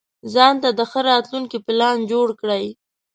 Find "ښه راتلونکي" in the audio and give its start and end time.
0.91-1.57